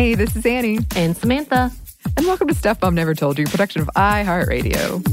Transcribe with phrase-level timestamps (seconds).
[0.00, 0.78] Hey, this is Anney.
[0.96, 1.70] And Samantha.
[2.16, 5.06] And welcome to Stuff Mom Never Told You, production of iHeartRadio.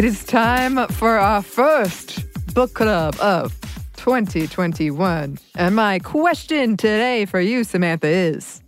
[0.00, 2.24] It is time for our first
[2.54, 3.56] book club of
[3.98, 5.38] 2021.
[5.54, 8.60] And my question today for you, Samantha, is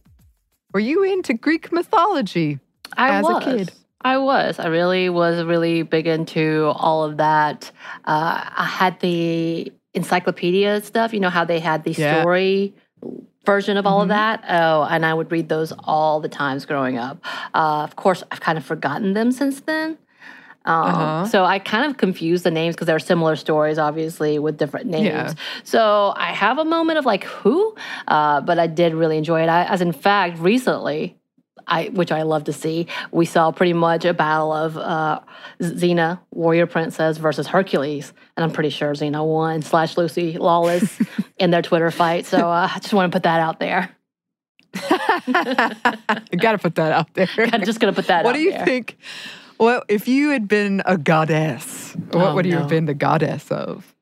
[0.73, 2.61] Were you into Greek mythology
[2.97, 3.43] I as was.
[3.43, 3.73] a kid?
[4.05, 4.59] I was.
[4.59, 7.71] I really was really big into all of that.
[8.05, 11.15] Uh, I had the encyclopedia stuff.
[11.15, 12.21] You know how they had the Yeah.
[12.21, 12.75] story
[13.47, 14.11] version of all of Mhm.
[14.11, 14.45] that.
[14.49, 17.19] Oh, and I would read those all the times growing up.
[17.55, 19.97] Uh, of course, I've kind of forgotten them since then.
[20.67, 21.27] Um, Uh-huh.
[21.27, 25.05] So I kind of confused the names because they're similar stories, obviously, with different names.
[25.07, 25.33] Yeah.
[25.63, 27.75] So I have a moment of like, who?
[28.09, 29.49] Uh, but I did really enjoy it.
[29.51, 31.17] I, as in fact, recently,
[31.67, 35.21] I, which I love to see, we saw pretty much a battle of uh,
[35.61, 40.99] Xena, warrior princess, versus Hercules, and I'm pretty sure Xena won slash Lucy Lawless
[41.39, 42.27] in their Twitter fight.
[42.27, 43.91] So uh, I just want to put that out there.
[44.75, 47.29] you got to put that out there.
[47.39, 48.25] I'm just gonna put that.
[48.25, 48.65] what do you there.
[48.65, 48.97] think?
[49.59, 52.59] Well, if you had been a goddess, what Oh, would you no.
[52.61, 53.94] have been the goddess of?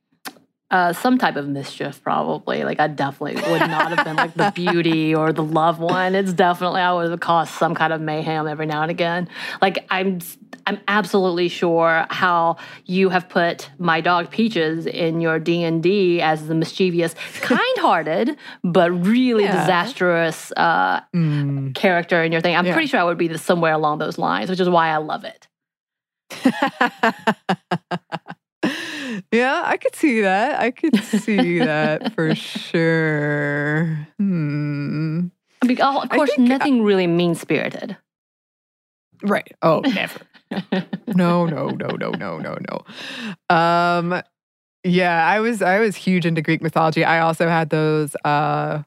[0.73, 2.65] Uh, some type of mischief, probably.
[2.65, 6.15] Like I definitely would not have been like the beauty or the love one.
[6.15, 9.29] It's definitely I would have caused some kind of mayhem every now and again.
[9.61, 10.21] Like I'm,
[10.67, 12.57] I'm absolutely sure how
[12.87, 18.39] you have put my dog Peaches in your D and D as the mischievous, kind-hearted,
[18.65, 19.61] but really Yeah.
[19.61, 21.75] disastrous uh, Mm.
[21.75, 22.57] character in your thing.
[22.57, 22.73] I'm Yeah.
[22.73, 25.49] pretty sure I would be somewhere along those lines, which is why I love it.
[29.33, 30.61] yeah, I could see that.
[30.61, 34.09] I could see that for sure.
[34.19, 35.27] Hmm.
[35.63, 37.97] I mean, of I course, uh, nothing really mean-spirited.
[39.23, 39.53] Right.
[39.63, 40.21] Oh, never.
[41.07, 43.55] no, no, no, no, no, no, no.
[43.55, 44.23] Um,
[44.85, 47.05] yeah, I was I was huge into Greek mythology.
[47.05, 48.83] I also had those uh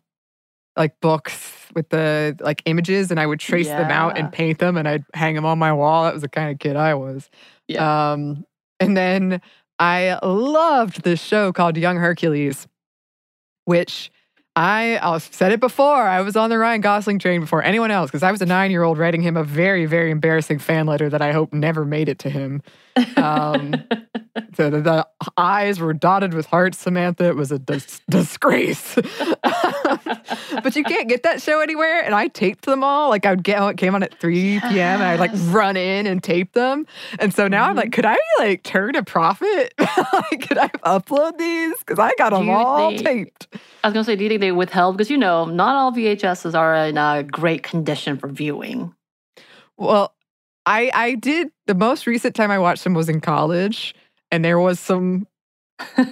[0.76, 4.76] like books with the like images and I would trace them out and paint them
[4.76, 6.04] and I'd hang them on my wall.
[6.04, 7.30] That was the kind of kid I was.
[7.68, 8.12] Yeah.
[8.12, 8.46] Um
[8.82, 9.42] and then
[9.80, 12.68] I loved this show called Young Hercules,
[13.66, 14.12] which
[14.56, 16.08] I I've said it before.
[16.08, 18.72] I was on the Ryan Gosling train before anyone else because I was a nine
[18.72, 22.08] year old writing him a very, very embarrassing fan letter that I hope never made
[22.08, 22.62] it to him.
[23.18, 23.76] Um,
[24.58, 25.08] the, the
[25.38, 27.26] eyes were dotted with hearts, Samantha.
[27.26, 28.96] It was a dis- disgrace.
[30.64, 32.02] but you can't get that show anywhere.
[32.04, 33.10] And I taped them all.
[33.10, 35.02] Like I would get it came on at 3 p.m.
[35.02, 36.86] and I'd like run in and tape them.
[37.20, 39.74] And so now I'm like, could I like turn a profit?
[39.80, 41.78] like, could I upload these?
[41.80, 43.48] Because I got Do them all think- taped.
[43.84, 44.98] I was gonna say, do you think they withheld?
[44.98, 48.94] Because you know, not all VHSs are in uh, great condition for viewing.
[49.78, 50.16] Well,
[50.66, 53.94] I I did the most recent time I watched them was in college,
[54.32, 55.28] and there was some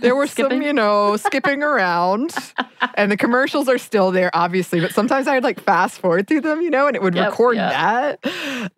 [0.01, 2.33] there was some you know skipping around,
[2.95, 4.79] and the commercials are still there, obviously.
[4.81, 7.55] But sometimes I'd like fast forward through them, you know, and it would Yep, record
[7.55, 8.21] yep.
[8.21, 8.25] that.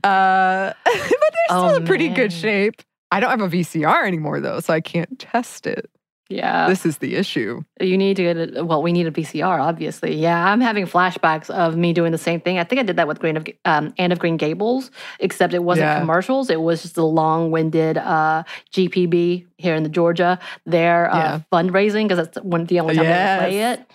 [0.04, 2.82] Uh, but they're still Oh, in pretty good shape.
[3.12, 5.90] I don't have a VCR anymore though, so I can't test it.
[6.28, 7.62] Yeah, this is the issue.
[7.80, 8.66] you need to get it.
[8.66, 10.16] Well, we need a VCR, obviously.
[10.16, 12.58] Yeah, I'm having flashbacks of me doing the same thing.
[12.58, 15.64] I think I did that with Green of um, Anne of Green Gables, except it
[15.64, 16.00] wasn't Yeah.
[16.00, 16.50] commercials.
[16.50, 18.42] It was just a long-winded uh,
[18.74, 20.40] GPB here in the Georgia.
[20.66, 21.40] Their uh, Yeah.
[21.54, 23.80] fundraising because that's when the only time they would play Yes.
[23.80, 23.86] it.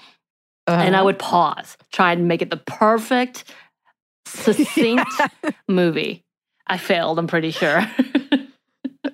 [0.69, 1.05] and I Uh-huh.
[1.07, 3.43] would pause, try and make it the perfect,
[4.27, 5.11] succinct
[5.67, 6.23] movie.
[6.69, 7.85] I failed, I'm pretty sure.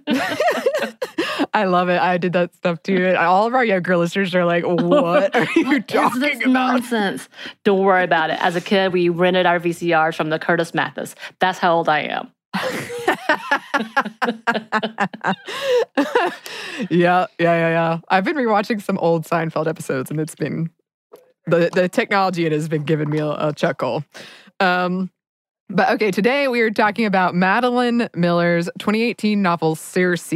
[1.57, 1.99] I love it.
[1.99, 3.15] I did that stuff too.
[3.19, 6.53] All of our younger listeners are like, "What are you What is talking this about?"
[6.53, 7.31] nonsense?
[7.65, 8.39] Don't worry about it.
[8.43, 11.17] As a kid, we rented our VCRs from the Curtis Mathes.
[11.41, 12.31] That's how old I am.
[16.91, 17.99] yeah, yeah, yeah, yeah.
[18.09, 20.69] I've been rewatching some old Seinfeld episodes, and it's been
[21.47, 24.05] the the technology it has been giving me a, a chuckle.
[24.61, 25.11] Um,
[25.69, 30.33] but okay, today we are talking about Madeline Miller's 2018 novel Circe,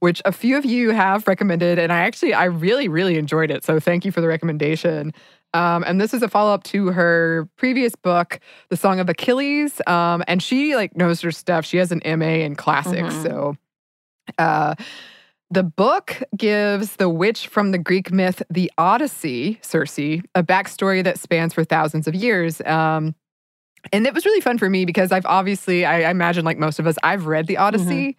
[0.00, 3.64] which a few of you have recommended, and I actually I really really enjoyed it.
[3.64, 5.12] So thank you for the recommendation.
[5.54, 8.38] Um, and this is a follow up to her previous book,
[8.68, 9.80] The Song of Achilles.
[9.86, 11.64] Um, and she like knows her stuff.
[11.64, 13.22] She has an MA in classics, Mhm.
[13.22, 13.56] so
[14.36, 14.74] uh,
[15.50, 19.98] the book gives the witch from the Greek myth, the Odyssey, Circe,
[20.34, 22.60] a backstory that spans for thousands of years.
[22.66, 23.14] Um,
[23.92, 26.78] and it was really fun for me because I've obviously, I, I imagine, like most
[26.78, 28.16] of us, I've read the Odyssey,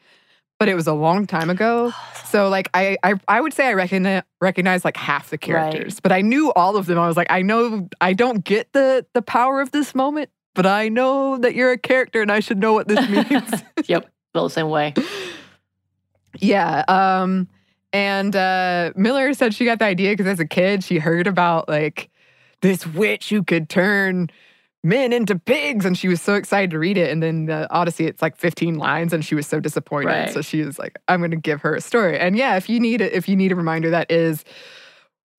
[0.60, 1.94] but it was a long time ago.
[2.30, 6.12] So, like, I, I, I would say I recognize, recognize like half the characters, but
[6.12, 7.00] I knew all of them.
[7.00, 10.68] I was like, I know, I don't get the the power of this moment, but
[10.68, 13.64] I know that you're a character and I should know what this means.
[13.88, 14.94] Yep, feel the same way.
[16.38, 16.84] Yeah.
[16.88, 17.48] Um,
[17.92, 21.68] and uh, Miller said she got the idea because as a kid, she heard about
[21.68, 22.10] like
[22.62, 24.30] this witch who could turn
[24.84, 27.10] men into pigs and she was so excited to read it.
[27.10, 30.08] And then the odyssey it's like 15 lines and she was so disappointed.
[30.08, 30.34] Right.
[30.34, 32.18] so she was like i'm going to give her a story.
[32.18, 34.44] And yeah if you need it if you need a reminder that is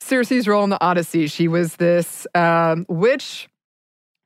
[0.00, 1.26] circe's role in the odyssey.
[1.26, 3.48] She was this um, witch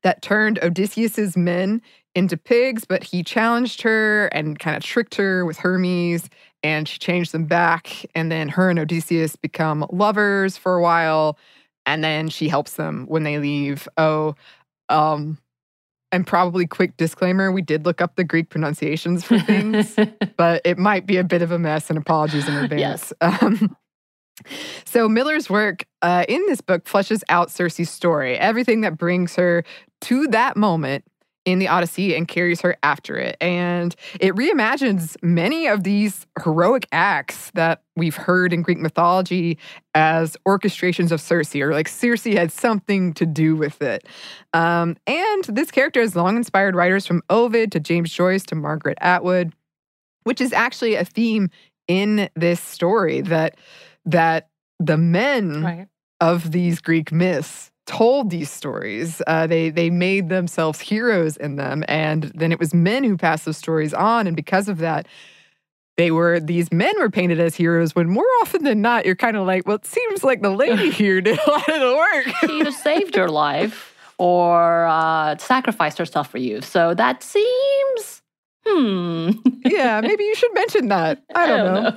[0.03, 1.81] that turned odysseus's men
[2.15, 6.29] into pigs but he challenged her and kind of tricked her with hermes
[6.63, 8.05] and she changed them back.
[8.17, 11.39] And then her and odysseus become lovers for a while
[11.87, 13.87] and then she helps them when they leave.
[13.97, 14.35] Oh
[14.89, 15.39] um,
[16.13, 19.97] and probably quick disclaimer: we did look up the Greek pronunciations for things,
[20.37, 21.91] but it might be a bit of a mess.
[21.91, 23.13] And apologies in advance.
[23.21, 23.77] Um,
[24.85, 29.65] so Miller's work uh, in this book fleshes out Circe's story, everything that brings her
[30.03, 31.05] to that moment
[31.45, 33.37] in the Odyssey and carries her after it.
[33.41, 39.59] And it reimagines many of these heroic acts that we've heard in Greek mythology
[39.95, 44.07] as orchestrations of Circe, or like Circe had something to do with it.
[44.53, 48.99] Um, and this character has long inspired writers from Ovid to James Joyce to Margaret
[49.01, 49.53] Atwood,
[50.25, 51.51] which is actually a theme
[51.87, 53.57] in this story that
[54.07, 54.49] that
[54.79, 55.89] the men right.
[56.21, 59.21] of these Greek myths told these stories.
[59.27, 63.45] Uh, they they made themselves heroes in them, and then it was men who passed
[63.45, 65.07] those stories on, and because of that.
[65.97, 69.37] They were these men were painted as heroes when more often than not you're kind
[69.37, 72.35] of like, well, it seems like the lady here did a lot of the work.
[72.41, 76.63] She either saved your life or uh, sacrificed herself for you.
[76.63, 78.23] So that seems,
[78.67, 79.31] hmm.
[79.65, 81.23] yeah, maybe you should mention that.
[81.33, 81.97] I don't, know.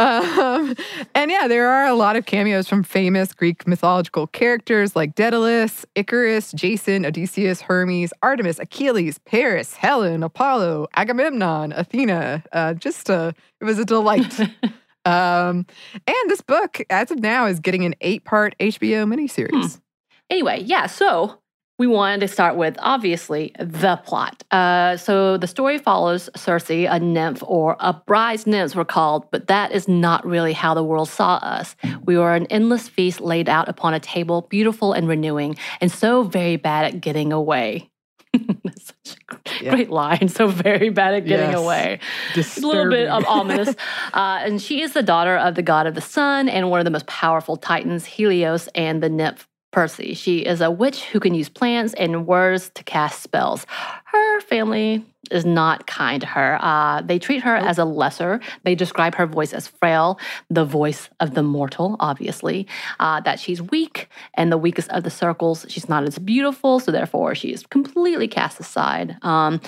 [0.00, 0.74] Um,
[1.14, 5.84] and yeah, there are a lot of cameos from famous Greek mythological characters like Daedalus,
[5.94, 12.42] Icarus, Jason, Odysseus, Hermes, Artemis, Achilles, Paris, Helen, Apollo, Agamemnon, Athena.
[12.52, 14.40] Uh, just a, it was a delight.
[15.04, 15.66] um,
[16.06, 19.80] and this book, as of now, is getting an eight-part HBO miniseries.
[20.30, 21.39] Anyway, yeah, so
[21.80, 24.44] we wanted to start with obviously the plot.
[24.50, 29.46] Uh, so the story follows Circe, a nymph or a bride's nymphs were called, but
[29.46, 31.74] that is not really how the world saw us.
[32.04, 36.22] We were an endless feast laid out upon a table, beautiful and renewing, and so
[36.22, 37.88] very bad at getting away.
[38.62, 39.16] That's such
[39.58, 39.70] a Yeah.
[39.74, 40.28] great line.
[40.28, 41.58] So very bad at getting Yes.
[41.58, 42.00] away.
[42.36, 43.74] It's a little bit of ominous.
[44.12, 46.84] Uh, and she is the daughter of the god of the sun and one of
[46.84, 50.00] the most powerful titans, Helios, and the nymph Perse.
[50.14, 53.66] She is a witch who can use plants and words to cast spells.
[54.04, 56.58] Her family is not kind to her.
[56.60, 58.40] Uh, they treat her as a lesser.
[58.64, 60.18] They describe her voice as frail,
[60.48, 62.66] the voice of the mortal, obviously.
[62.98, 65.66] Uh, that she's weak and the weakest of the circles.
[65.68, 69.16] She's not as beautiful, so therefore she is completely cast aside.
[69.22, 69.60] Um,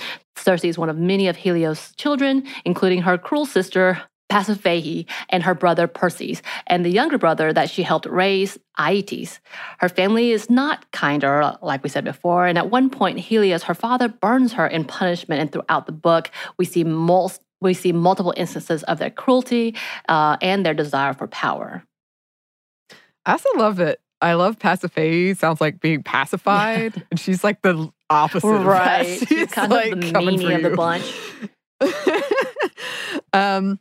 [0.45, 5.87] is one of many of Helios' children, including her cruel sister, Pasiphae, and her brother
[5.87, 9.39] Perses, and the younger brother that she helped raise, Aeetes.
[9.79, 13.75] Her family is not kinder, like we said before, and at one point, Helios, her
[13.75, 17.31] father, burns her in punishment, and throughout the book, we see mul-
[17.61, 19.75] we see multiple instances of their cruelty
[20.09, 21.83] uh, and their desire for power.
[23.25, 24.01] I also love it.
[24.21, 25.37] I love Pasiphae.
[25.37, 28.47] Sounds like being pacified, and she's like the opposite.
[28.47, 29.05] Right.
[29.19, 31.13] She's She's kind like of the meanie of the bunch.
[33.33, 33.79] um,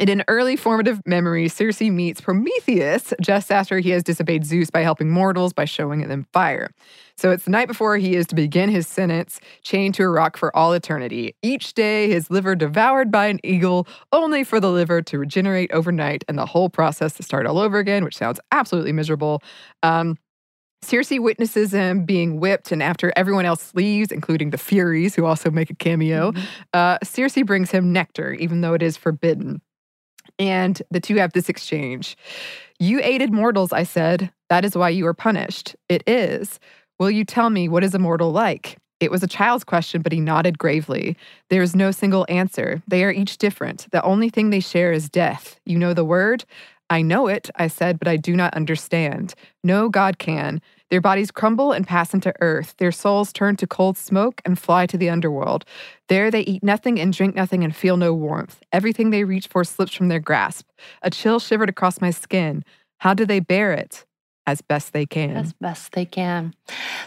[0.00, 4.80] in an early formative memory, Circe meets Prometheus just after he has disobeyed Zeus by
[4.80, 6.70] helping mortals by showing them fire.
[7.16, 10.36] So it's the night before he is to begin his sentence, chained to a rock
[10.36, 11.36] for all eternity.
[11.42, 16.24] Each day, his liver devoured by an eagle, only for the liver to regenerate overnight
[16.26, 19.42] and the whole process to start all over again, which sounds absolutely miserable.
[19.82, 20.16] Um,
[20.84, 25.48] Circe witnesses him being whipped, and after everyone else leaves, including the Furies, who also
[25.48, 26.32] make a cameo,
[26.72, 29.62] uh, Circe brings him nectar, even though it is forbidden.
[30.38, 32.16] And the two have this exchange.
[32.78, 34.32] You aided mortals, I said.
[34.48, 35.76] That is why you are punished.
[35.88, 36.58] It is.
[36.98, 38.76] Will you tell me what is a mortal like?
[39.00, 41.16] It was a child's question, but he nodded gravely.
[41.50, 42.82] There is no single answer.
[42.86, 43.88] They are each different.
[43.90, 45.58] The only thing they share is death.
[45.66, 46.44] You know the word?
[46.88, 49.34] I know it, I said, but I do not understand.
[49.64, 50.60] No God can.
[50.92, 52.74] Their bodies crumble and pass into earth.
[52.76, 55.64] Their souls turn to cold smoke and fly to the underworld.
[56.10, 58.60] There they eat nothing and drink nothing and feel no warmth.
[58.74, 60.68] Everything they reach for slips from their grasp.
[61.00, 62.62] A chill shivered across my skin.
[62.98, 64.04] How do they bear it?
[64.46, 65.36] As best they can.
[65.36, 66.52] as best they can.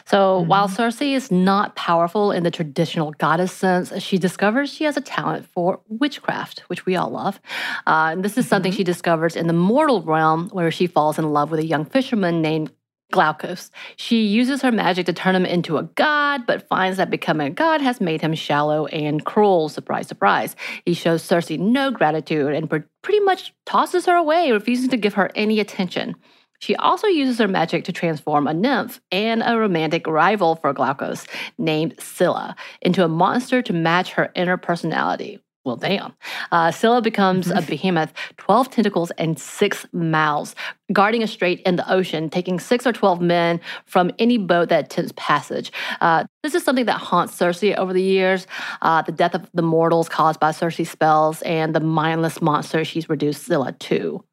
[0.06, 0.76] So while Mm-hmm.
[0.78, 5.46] Circe is not powerful in the traditional goddess sense, she discovers she has a talent
[5.46, 7.40] for witchcraft, which we all love.
[7.86, 8.78] Uh, and this is something Mm-hmm.
[8.78, 12.42] she discovers in the mortal realm, where she falls in love with a young fisherman
[12.42, 12.72] named
[13.16, 13.72] Glaucus.
[13.96, 17.50] She uses her magic to turn him into a god, but finds that becoming a
[17.50, 19.70] god has made him shallow and cruel.
[19.70, 20.58] Surprise, surprise.
[20.86, 25.32] He shows Circe no gratitude and pretty much tosses her away, refusing to give her
[25.34, 26.16] any attention.
[26.60, 31.26] She also uses her magic to transform a nymph and a romantic rival for Glaucus
[31.58, 35.40] named Scylla into a monster to match her inner personality.
[35.66, 36.14] Well, damn.
[36.52, 40.54] Uh, Scylla becomes a behemoth, 12 tentacles and six mouths,
[40.94, 44.86] guarding a strait in the ocean, taking six or 12 men from any boat that
[44.86, 45.72] attempts passage.
[46.02, 48.46] Uh, this is something that haunts Circe over the years
[48.84, 53.10] uh, the death of the mortals caused by Circe's spells and the mindless monster she's
[53.10, 54.24] reduced Scylla to.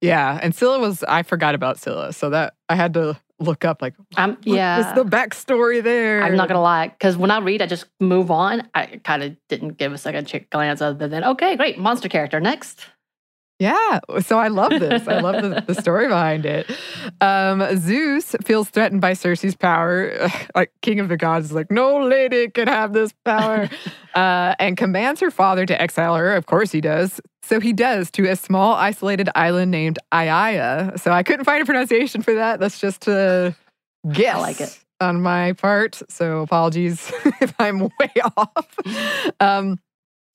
[0.00, 3.82] Yeah, and Scylla was I forgot about Scylla, so that I had to look up
[3.82, 4.92] like um yeah.
[4.94, 6.22] the backstory there?
[6.22, 8.68] I'm not gonna lie because when i read i just move on.
[8.74, 12.86] I kind of didn't give a second glance other than okay great monster character next
[13.60, 16.68] yeah so i love this i love the, the, story behind it
[17.20, 22.04] um, zeus feels threatened by circe's power like king of the gods is like no
[22.04, 23.70] lady can have this power
[24.16, 28.12] uh, and commands her father to exile her of course he does so he does
[28.12, 30.96] to a small isolated island named Aiaia.
[31.00, 32.60] So I couldn't find a pronunciation for that.
[32.60, 33.56] That's just a
[34.12, 34.36] guess.
[34.36, 34.78] I like it.
[35.00, 36.00] On my part.
[36.08, 38.76] So apologies if I'm way off.
[39.40, 39.80] Um,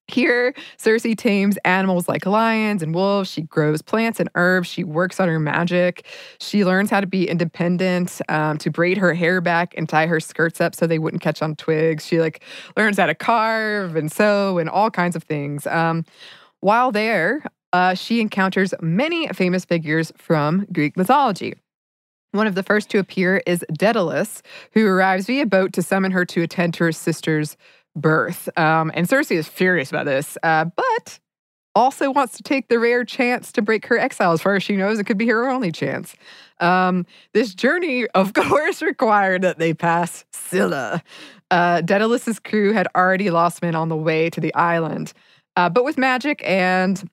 [0.07, 3.29] here, Circe tames animals like lions and wolves.
[3.29, 4.67] She grows plants and herbs.
[4.67, 6.05] She works on her magic.
[6.39, 10.19] She learns how to be independent, um, to braid her hair back and tie her
[10.19, 12.05] skirts up so they wouldn't catch on twigs.
[12.05, 12.43] She like
[12.77, 15.65] learns how to carve and sew and all kinds of things.
[15.67, 16.05] Um,
[16.59, 17.43] while there,
[17.73, 21.55] uh, she encounters many famous figures from Greek mythology.
[22.31, 24.41] One of the first to appear is Daedalus,
[24.73, 27.55] who arrives via boat to summon her to attend to her sister's
[27.95, 28.49] birth.
[28.57, 31.19] Um, and Circe is furious about this, uh, but
[31.75, 34.31] also wants to take the rare chance to break her exile.
[34.31, 36.15] As far as she knows, it could be her only chance.
[36.59, 41.03] Um, this journey, of course, required that they pass Scylla.
[41.51, 45.13] Uh, Daedalus's crew had already lost men on the way to the island.
[45.55, 47.09] Uh, but with magic and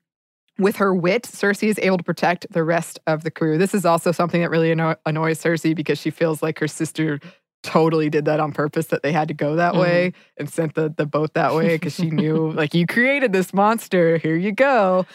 [0.59, 3.57] with her wit, Circe is able to protect the rest of the crew.
[3.57, 7.19] This is also something that really anno- annoys Circe because she feels like her sister
[7.63, 9.81] totally did that on purpose that they had to go that mm.
[9.81, 13.53] way and sent the, the boat that way because she knew like you created this
[13.53, 15.05] monster here you go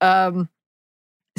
[0.00, 0.48] um,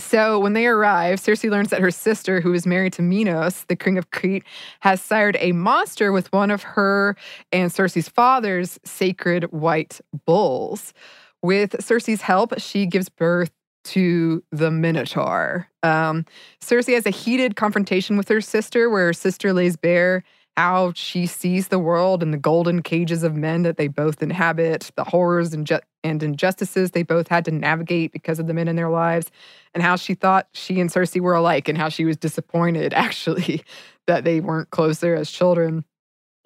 [0.02, 3.76] so when they arrive, Circe learns that her sister, who is married to Minos, the
[3.76, 4.44] king of Crete,
[4.80, 7.16] has sired a monster with one of her
[7.52, 10.94] and Circe's father's sacred white bulls.
[11.42, 13.52] With Circe's help, she gives birth
[13.84, 15.68] to the Minotaur.
[15.84, 16.26] Um,
[16.62, 20.24] Circe has a heated confrontation with her sister, where her sister lays bare
[20.58, 24.92] how she sees the world and the golden cages of men that they both inhabit,
[24.96, 28.68] the horrors and, ju- and injustices they both had to navigate because of the men
[28.68, 29.32] in their lives,
[29.74, 33.64] and how she thought she and Circe were alike, and how she was disappointed actually
[34.08, 35.86] that they weren't closer as children,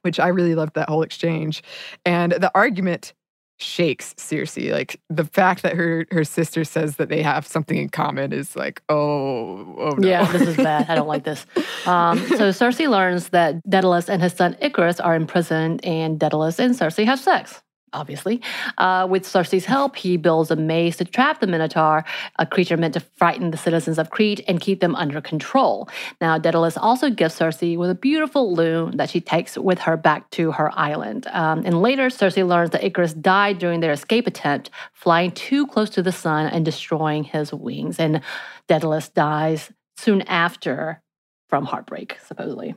[0.01, 1.63] which I really loved that whole exchange.
[2.05, 3.13] And the argument
[3.57, 4.57] shakes Circe.
[4.57, 8.55] Like the fact that her her sister says that they have something in common is
[8.55, 10.07] like, oh, oh no.
[10.07, 10.89] Yeah, this is bad.
[10.89, 11.45] I don't like this.
[11.85, 16.75] Um, so Circe learns that Daedalus and his son Icarus are imprisoned, and Daedalus and
[16.75, 17.61] Circe have sex
[17.95, 18.41] obviously.
[18.77, 22.03] Uh, with Circe's help, he builds a maze to trap the Minotaur,
[22.37, 25.89] a creature meant to frighten the citizens of Crete and keep them under control.
[26.21, 30.29] Now, Daedalus also gives Circe with a beautiful loom that she takes with her back
[30.31, 31.27] to her island.
[31.27, 35.89] Um, and later, Circe learns that Icarus died during their escape attempt, flying too close
[35.91, 37.99] to the sun and destroying his wings.
[37.99, 38.21] And
[38.67, 41.01] Daedalus dies soon after
[41.49, 42.75] from heartbreak, supposedly.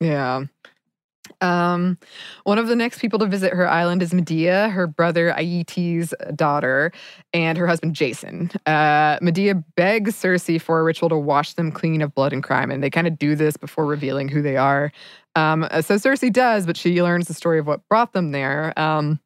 [0.00, 0.44] Yeah.
[1.40, 1.98] Um,
[2.44, 6.92] one of the next people to visit her island is Medea, her brother Aeetes' daughter,
[7.32, 8.50] and her husband Jason.
[8.66, 12.70] Uh, Medea begs Circe for a ritual to wash them clean of blood and crime,
[12.70, 14.92] and they kind of do this before revealing who they are.
[15.36, 18.78] Um, so Circe does, but she learns the story of what brought them there.
[18.78, 19.20] Um,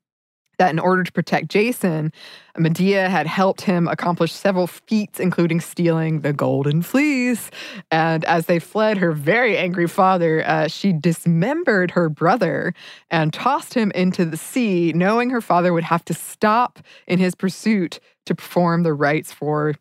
[0.63, 2.13] that in order to protect Jason,
[2.57, 7.51] Medea had helped him accomplish several feats, including stealing the golden fleece.
[7.91, 12.75] And as they fled her very angry father, uh, she dismembered her brother
[13.11, 16.79] and tossed him into the sea, knowing her father would have to stop
[17.09, 19.75] in his pursuit to perform the rites for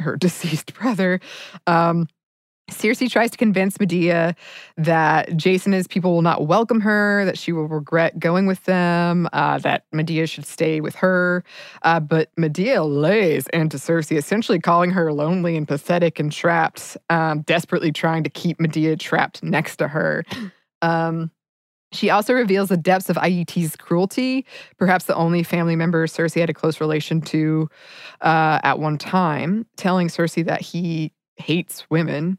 [0.00, 1.20] her deceased brother.
[1.68, 2.08] Um,
[2.68, 4.34] Circe tries to convince Medea
[4.76, 8.64] that Jason and his people will not welcome her, that she will regret going with
[8.64, 11.44] them, uh, that Medea should stay with her.
[11.82, 17.42] Uh, but Medea lays into Circe, essentially calling her lonely and pathetic and trapped, um,
[17.42, 20.24] desperately trying to keep Medea trapped next to her.
[20.82, 21.30] Um,
[21.92, 24.44] she also reveals the depths of Aeetes' cruelty,
[24.76, 27.68] perhaps the only family member Circe had a close relation to
[28.20, 32.38] uh, at one time, telling Circe that he hates women.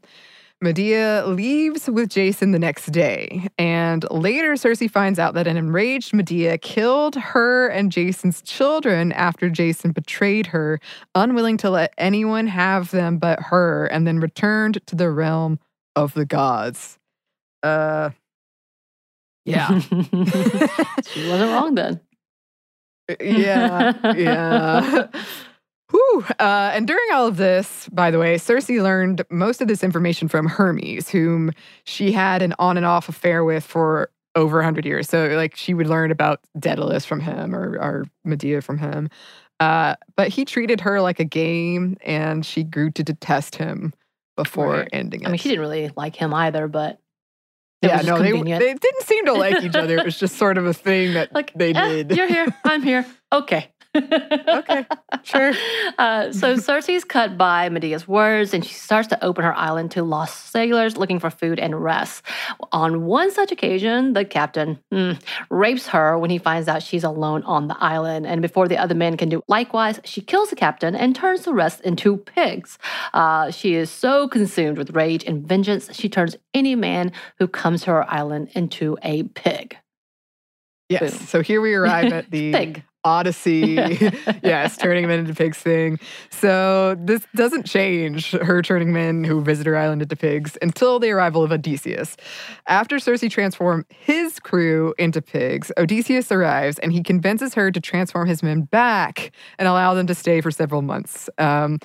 [0.60, 6.12] Medea leaves with Jason the next day, and later Circe finds out that an enraged
[6.12, 10.80] Medea killed her and Jason's children after Jason betrayed her,
[11.14, 15.60] unwilling to let anyone have them but her, and then returned to the realm
[15.94, 16.98] of the gods.
[17.62, 18.10] Uh,
[19.44, 19.78] yeah.
[19.80, 22.00] she wasn't wrong then.
[23.20, 25.06] yeah, yeah.
[25.90, 26.24] Whew.
[26.38, 30.28] Uh, and during all of this, by the way, Circe learned most of this information
[30.28, 31.50] from Hermes, whom
[31.84, 35.08] she had an on and off affair with for over 100 years.
[35.08, 39.08] So, like, she would learn about Daedalus from him or, or Medea from him.
[39.60, 43.92] Uh, but he treated her like a game, and she grew to detest him
[44.36, 44.88] before right.
[44.92, 45.26] ending it.
[45.26, 47.00] I mean, she didn't really like him either, but
[47.82, 49.98] yeah, no, they, they didn't seem to like each other.
[49.98, 52.16] It was just sort of a thing that like, they eh, did.
[52.16, 53.06] You're here, I'm here.
[53.30, 54.86] Okay okay,
[55.22, 55.52] sure.
[55.98, 60.02] Uh, so Circe's cut by Medea's words, and she starts to open her island to
[60.04, 62.22] lost sailors looking for food and rest.
[62.70, 67.42] On one such occasion, the captain mm, rapes her when he finds out she's alone
[67.44, 70.94] on the island, and before the other men can do likewise, she kills the captain
[70.94, 72.78] and turns the rest into pigs.
[73.12, 77.82] Uh, she is so consumed with rage and vengeance, she turns any man who comes
[77.82, 79.76] to her island into a pig.
[80.88, 81.00] Yes.
[81.00, 81.26] Boom.
[81.26, 82.84] So here we arrive at the pig.
[83.08, 83.74] Odyssey.
[84.42, 85.98] yes, turning men into pigs thing.
[86.30, 91.10] So this doesn't change her turning men who visit her island into pigs until the
[91.10, 92.16] arrival of Odysseus.
[92.66, 98.28] After Circe transforms his crew into pigs, Odysseus arrives and he convinces her to transform
[98.28, 101.30] his men back and allow them to stay for several months.
[101.38, 101.78] Um,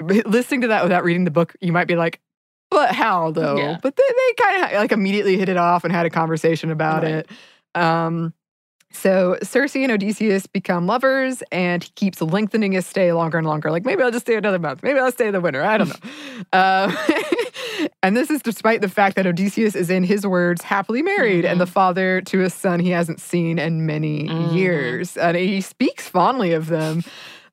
[0.00, 2.20] listening to that without reading the book, you might be like,
[2.70, 3.56] but how though?
[3.56, 3.78] Yeah.
[3.82, 7.02] But they, they kind of like immediately hit it off and had a conversation about
[7.02, 7.26] right.
[7.26, 7.30] it.
[7.74, 8.34] Um,
[8.90, 13.70] so Circe and Odysseus become lovers, and he keeps lengthening his stay longer and longer.
[13.70, 14.82] Like maybe I'll just stay another month.
[14.82, 15.62] Maybe I'll stay the winter.
[15.62, 16.10] I don't know.
[16.52, 16.96] uh,
[18.02, 21.52] and this is despite the fact that Odysseus is, in his words, happily married mm-hmm.
[21.52, 21.72] and the mm-hmm.
[21.72, 24.54] father to a son he hasn't seen in many mm-hmm.
[24.54, 25.16] years.
[25.16, 27.04] And he speaks fondly of them.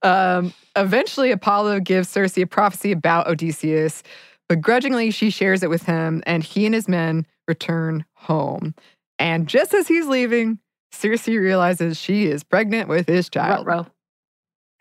[0.02, 4.04] Um, eventually, Apollo gives Circe a prophecy about Odysseus.
[4.48, 8.76] Begrudgingly, she shares it with him, and he and his men return home.
[9.18, 10.60] And just as he's leaving,
[10.96, 13.66] Circe realizes she is pregnant with his child.
[13.66, 13.88] Ruh-roh.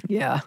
[0.08, 0.40] Yeah.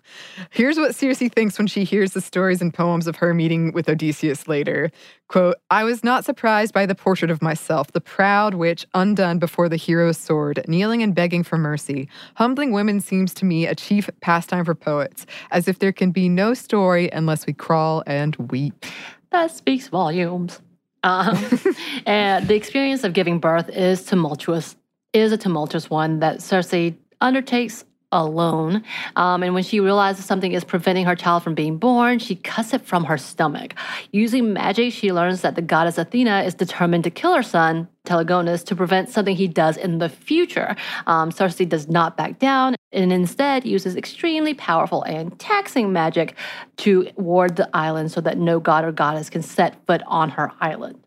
[0.50, 3.90] Here's what Circe thinks when she hears the stories and poems of her meeting with
[3.90, 4.92] Odysseus later.
[5.30, 9.68] Quote, I was not surprised by the portrait of myself, the proud witch undone before
[9.68, 12.08] the hero's sword, kneeling and begging for mercy.
[12.36, 16.30] Humbling women seems to me a chief pastime for poets, as if there can be
[16.30, 18.86] no story unless we crawl and weep.
[19.32, 20.62] That speaks volumes.
[21.04, 21.38] Um,
[22.06, 24.76] and the experience of giving birth is tumultuous
[25.18, 28.84] is a tumultuous one that Circe undertakes alone.
[29.16, 32.74] Um, and when she realizes something is preventing her child from being born, she cuts
[32.74, 33.74] it from her stomach.
[34.12, 38.64] Using magic, she learns that the goddess Athena is determined to kill her son, Telegonus,
[38.66, 40.76] to prevent something he does in the future.
[41.06, 46.36] Um, Circe does not back down and instead uses extremely powerful and taxing magic
[46.78, 50.52] to ward the island so that no god or goddess can set foot on her
[50.62, 51.04] island.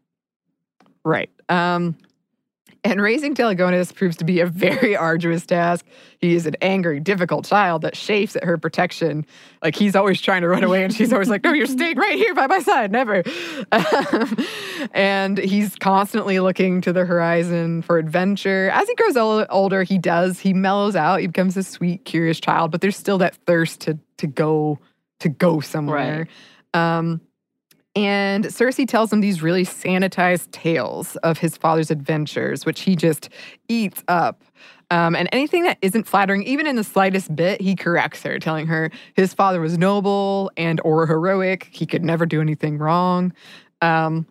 [1.03, 1.31] Right.
[1.49, 1.97] Um,
[2.85, 5.85] and raising Telegonus proves to be a very arduous task.
[6.19, 9.27] He is an angry, difficult child that chafes at her protection.
[9.63, 12.17] Like he's always trying to run away, and she's always like, No, you're staying right
[12.17, 13.23] here by my side, never.
[13.73, 14.37] Um,
[14.95, 18.71] and he's constantly looking to the horizon for adventure.
[18.73, 19.17] As he grows
[19.51, 21.21] older, he does, he mellows out.
[21.21, 24.79] He becomes a sweet, curious child, but there's still that thirst to, to go
[25.21, 26.29] to go somewhere.
[26.75, 26.99] Right.
[26.99, 27.21] Um,
[27.97, 33.29] and Circe tells him these really sanitized tales of his father's adventures, which he just
[33.69, 34.43] eats up.
[34.93, 38.67] Um, and anything that isn't flattering, even in the slightest bit, he corrects her, telling
[38.67, 41.69] her his father was noble and or heroic.
[41.71, 43.33] He could never do anything wrong.
[43.83, 44.27] Um,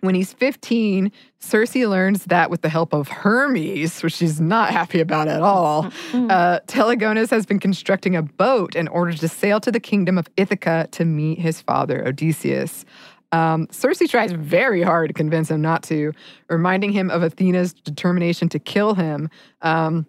[0.00, 5.00] when he's 15, Circe learns that with the help of Hermes, which she's not happy
[5.00, 9.72] about at all, uh, Telegonus has been constructing a boat in order to sail to
[9.72, 12.84] the kingdom of Ithaca to meet his father, Odysseus.
[13.32, 16.12] Um, Circe tries very hard to convince him not to,
[16.48, 19.30] reminding him of Athena's determination to kill him,
[19.62, 20.06] um,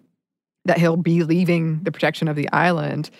[0.64, 3.10] that he'll be leaving the protection of the island.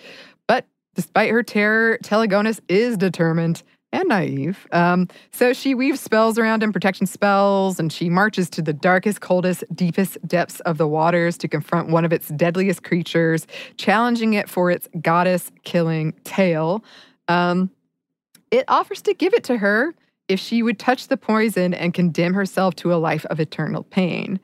[0.47, 4.67] But despite her terror, Telegonus is determined and naive.
[4.71, 9.21] Um, so she weaves spells around him, protection spells, and she marches to the darkest,
[9.21, 14.49] coldest, deepest depths of the waters to confront one of its deadliest creatures, challenging it
[14.49, 16.83] for its goddess killing tail.
[17.27, 17.69] Um,
[18.51, 19.95] it offers to give it to her
[20.27, 24.39] if she would touch the poison and condemn herself to a life of eternal pain.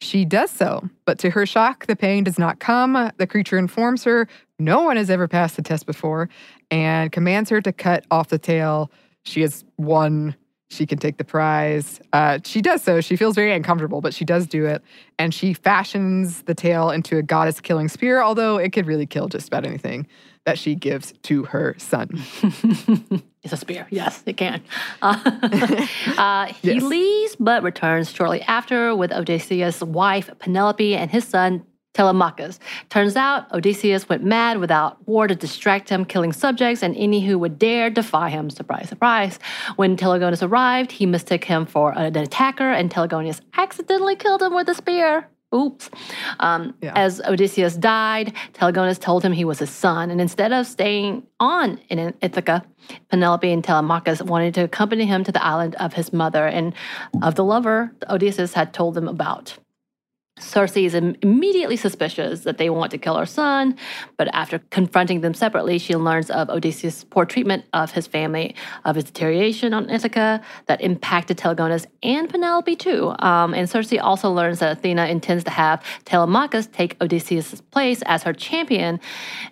[0.00, 3.10] She does so, but to her shock, the pain does not come.
[3.16, 4.28] The creature informs her
[4.58, 6.28] no one has ever passed the test before
[6.70, 8.90] and commands her to cut off the tail
[9.24, 10.36] she has won.
[10.68, 12.00] She can take the prize.
[12.12, 13.00] Uh, she does so.
[13.00, 14.82] She feels very uncomfortable, but she does do it.
[15.18, 19.28] And she fashions the tail into a goddess killing spear, although it could really kill
[19.28, 20.06] just about anything
[20.44, 22.08] that she gives to her son.
[23.42, 23.86] it's a spear.
[23.90, 24.62] Yes, it can.
[25.02, 25.18] Uh,
[26.16, 26.82] uh, he yes.
[26.82, 31.64] leaves, but returns shortly after with Odysseus' wife Penelope and his son
[31.96, 32.58] Telemachus.
[32.90, 37.38] Turns out Odysseus went mad without war to distract him, killing subjects and any who
[37.38, 38.50] would dare defy him.
[38.50, 39.38] Surprise, surprise.
[39.76, 44.68] When Telegonus arrived, he mistook him for an attacker, and Telegonus accidentally killed him with
[44.68, 45.28] a spear.
[45.54, 45.88] Oops.
[46.40, 46.92] Um, yeah.
[46.96, 51.78] As Odysseus died, Telegonus told him he was his son, and instead of staying on
[51.88, 52.62] in Ithaca,
[53.08, 56.74] Penelope and Telemachus wanted to accompany him to the island of his mother and
[57.22, 59.56] of the lover Odysseus had told them about.
[60.38, 63.74] Circe is immediately suspicious that they want to kill her son,
[64.18, 68.96] but after confronting them separately, she learns of Odysseus' poor treatment of his family, of
[68.96, 73.14] his deterioration on Ithaca that impacted Telegonus and Penelope too.
[73.20, 78.22] Um, and Circe also learns that Athena intends to have Telemachus take Odysseus' place as
[78.24, 79.00] her champion,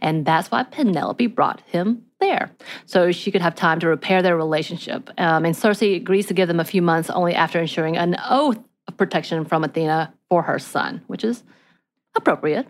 [0.02, 2.50] and that's why Penelope brought him there
[2.84, 5.08] so she could have time to repair their relationship.
[5.16, 8.58] Um, and Circe agrees to give them a few months only after ensuring an oath
[8.86, 11.42] of protection from Athena for her son, which is
[12.16, 12.66] appropriate.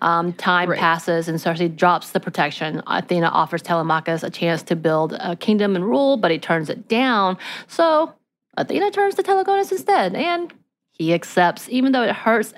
[0.00, 0.78] Um, time right.
[0.78, 2.82] passes and Circe drops the protection.
[2.86, 6.88] Athena offers Telemachus a chance to build a kingdom and rule, but he turns it
[6.88, 7.38] down.
[7.68, 8.14] So
[8.56, 10.52] Athena turns to Telegonus instead, and
[10.92, 12.52] he accepts, even though it hurts.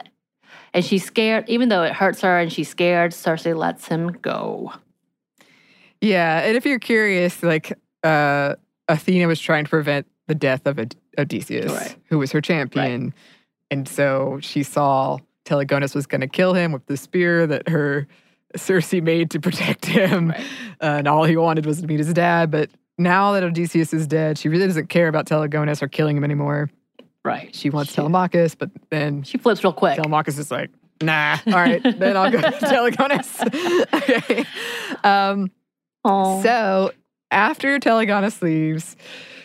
[0.75, 4.73] And she's scared, even though it hurts her and she's scared, Circe lets him go.
[6.01, 8.57] Yeah, and if you're curious, like uh,
[8.89, 11.97] Athena was trying to prevent the death of Od- Odysseus, right.
[12.07, 13.05] who was her champion.
[13.05, 13.13] Right.
[13.73, 18.07] And so she saw Telegonus was going to kill him with the spear that her
[18.55, 20.29] Circe made to protect him.
[20.29, 20.41] Right.
[20.83, 22.51] Uh, and all he wanted was to meet his dad.
[22.51, 26.23] But now that Odysseus is dead, she really doesn't care about Telegonus or killing him
[26.23, 26.69] anymore.
[27.25, 27.55] Right.
[27.55, 29.97] She wants she, Telemachus, but then she flips real quick.
[29.97, 30.69] Telemachus is like,
[31.01, 33.41] nah, all right, then I'll go to Telegonus.
[33.95, 34.45] okay.
[35.03, 35.51] Um,
[36.05, 36.93] so
[37.31, 38.97] after Telegonus leaves,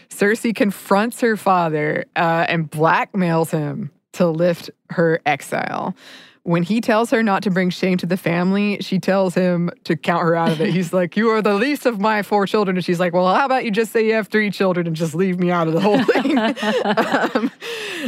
[0.10, 5.96] Circe confronts her father uh, and blackmails him to lift her exile.
[6.44, 9.98] When he tells her not to bring shame to the family, she tells him to
[9.98, 10.70] count her out of it.
[10.70, 12.78] He's like, You are the least of my four children.
[12.78, 15.14] And she's like, Well, how about you just say you have three children and just
[15.14, 16.38] leave me out of the whole thing?
[17.36, 17.52] um,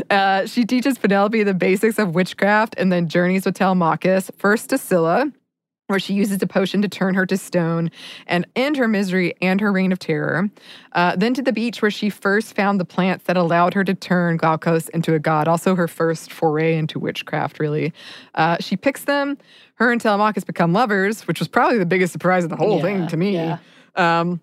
[0.09, 4.77] uh, she teaches Penelope the basics of witchcraft and then journeys with Telemachus, first to
[4.77, 5.29] Scylla,
[5.89, 7.89] where she uses a potion to turn her to stone
[8.27, 10.47] and end her misery and her reign of terror.
[10.91, 13.95] Uh, then to the beach where she first found the plants that allowed her to
[13.95, 17.91] turn Glaucus into a god, also her first foray into witchcraft, really.
[18.35, 19.35] Uh, she picks them.
[19.75, 22.81] Her and Telemachus become lovers, which was probably the biggest surprise of the whole yeah,
[22.83, 23.33] thing to me.
[23.33, 23.57] Yeah.
[23.95, 24.41] Um,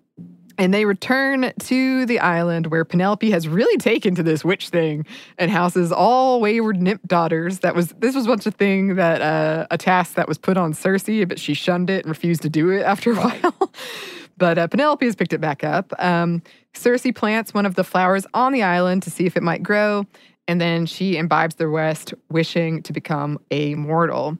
[0.58, 5.06] and they return to the island where Penelope has really taken to this witch thing
[5.38, 7.60] and houses all wayward nymph daughters.
[7.60, 10.74] That was this was once a thing that uh, a task that was put on
[10.74, 13.72] Circe, but she shunned it and refused to do it after a while.
[14.36, 15.92] but uh, Penelope has picked it back up.
[15.98, 16.42] Um,
[16.74, 20.06] Circe plants one of the flowers on the island to see if it might grow,
[20.48, 24.38] and then she imbibes the rest, wishing to become a mortal.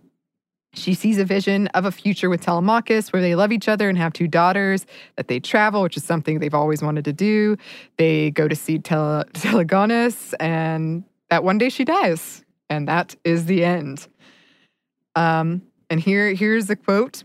[0.77, 3.97] She sees a vision of a future with Telemachus where they love each other and
[3.97, 4.87] have two daughters,
[5.17, 7.57] that they travel, which is something they've always wanted to do.
[7.97, 12.45] They go to see Tele- Telegonus, and that one day she dies.
[12.69, 14.09] And that is the end.
[15.15, 17.23] Um, and here, here's the quote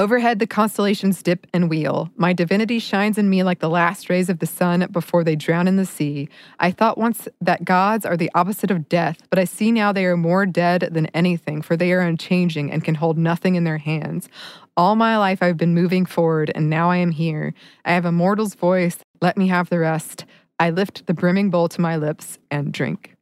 [0.00, 2.08] Overhead, the constellations dip and wheel.
[2.14, 5.66] My divinity shines in me like the last rays of the sun before they drown
[5.66, 6.28] in the sea.
[6.60, 10.04] I thought once that gods are the opposite of death, but I see now they
[10.04, 13.78] are more dead than anything, for they are unchanging and can hold nothing in their
[13.78, 14.28] hands.
[14.76, 17.52] All my life I've been moving forward, and now I am here.
[17.84, 18.98] I have a mortal's voice.
[19.20, 20.24] Let me have the rest.
[20.60, 23.16] I lift the brimming bowl to my lips and drink.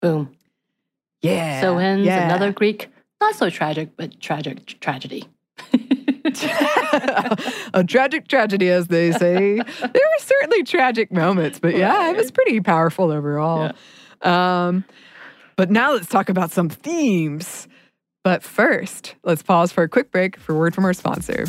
[0.00, 0.34] Boom.
[1.20, 1.60] Yeah.
[1.60, 2.24] So ends yeah.
[2.24, 2.88] another Greek,
[3.20, 5.28] not so tragic, but tragic tragedy.
[7.74, 9.56] a tragic tragedy, as they say.
[9.56, 13.72] there were certainly tragic moments, but yeah, it was pretty powerful overall.
[14.24, 14.66] Yeah.
[14.66, 14.84] Um,
[15.56, 17.68] but now let's talk about some themes.
[18.24, 21.46] But first, let's pause for a quick break for word from our sponsor.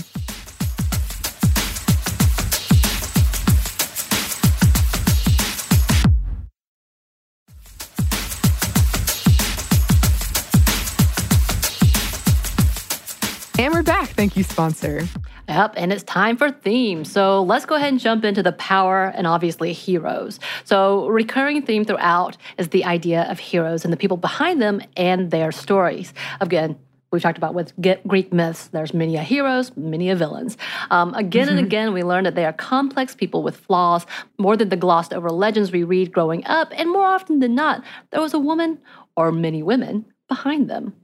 [13.63, 14.09] And we're back.
[14.09, 15.07] Thank you, sponsor.
[15.47, 17.09] Yep, and it's time for themes.
[17.09, 20.41] So let's go ahead and jump into the power and obviously heroes.
[20.65, 25.31] So, recurring theme throughout is the idea of heroes and the people behind them and
[25.31, 26.13] their stories.
[26.41, 26.77] Again,
[27.13, 27.71] we've talked about with
[28.05, 30.57] Greek myths, there's many a heroes, many a villains.
[30.91, 31.57] Um, again mm-hmm.
[31.57, 34.05] and again, we learn that they are complex people with flaws,
[34.37, 36.73] more than the glossed over legends we read growing up.
[36.75, 38.79] And more often than not, there was a woman
[39.15, 40.95] or many women behind them.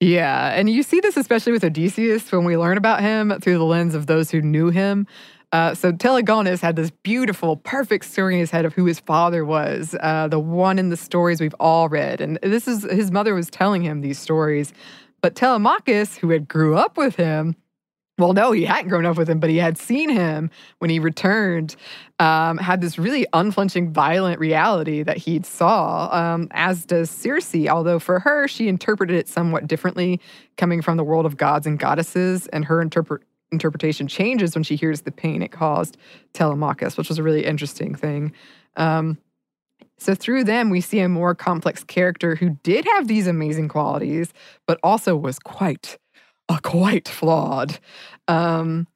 [0.00, 3.64] Yeah, and you see this especially with Odysseus when we learn about him through the
[3.64, 5.06] lens of those who knew him.
[5.52, 9.44] Uh, so Telegonus had this beautiful, perfect story in his head of who his father
[9.44, 12.20] was, uh, the one in the stories we've all read.
[12.20, 14.72] And this is his mother was telling him these stories
[15.20, 17.56] but Telemachus, who had grew up with him,
[18.20, 20.98] well, no, he hadn't grown up with him, but he had seen him when he
[20.98, 21.74] returned,
[22.18, 27.98] um, had this really unflinching, violent reality that he saw, um, as does Circe, although
[27.98, 30.20] for her, she interpreted it somewhat differently,
[30.56, 34.76] coming from the world of gods and goddesses, and her interpret interpretation changes when she
[34.76, 35.96] hears the pain it caused
[36.34, 38.32] Telemachus, which was a really interesting thing.
[38.76, 39.18] Um,
[39.98, 44.32] so through them, we see a more complex character who did have these amazing qualities,
[44.66, 45.98] but also was quite,
[46.58, 47.78] quite flawed.
[48.28, 48.86] Um,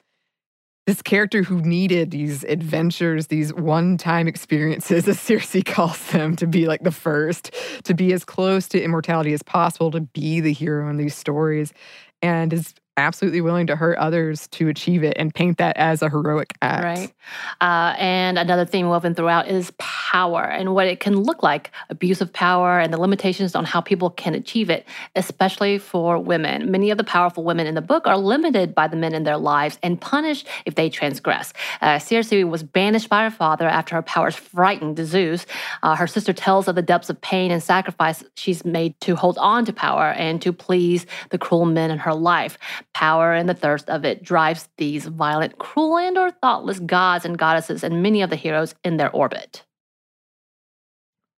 [0.85, 6.47] this character who needed these adventures, these one time experiences, as Circe calls them, to
[6.47, 7.51] be like the first,
[7.83, 11.73] to be as close to immortality as possible, to be the hero in these stories,
[12.21, 16.09] and is absolutely willing to hurt others to achieve it and paint that as a
[16.09, 16.83] heroic act.
[16.83, 17.13] Right.
[17.61, 22.21] Uh, and another theme woven throughout is power and what it can look like abuse
[22.21, 26.71] of power and the limitations on how people can achieve it, especially for women.
[26.71, 29.37] Many of the powerful women in the book are limited by the men in their
[29.37, 31.53] lives and punished if they transgress.
[31.81, 35.45] Uh, Circe was banished by her father after her powers frightened Zeus.
[35.83, 39.37] Uh, her sister tells of the depths of pain and sacrifice she's made to hold
[39.37, 42.57] on to power and to please the cruel men in her life.
[42.95, 47.37] Power and the thirst of it drives these violent, cruel, and or thoughtless gods and
[47.37, 49.65] goddesses and many of the heroes in their orbit.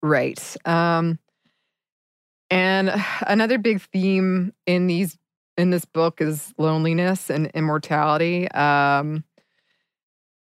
[0.03, 0.39] Right.
[0.65, 1.17] Um,
[2.51, 2.93] and
[3.25, 5.17] another big theme in these
[5.57, 8.47] in this book is loneliness and immortality.
[8.51, 9.23] Um,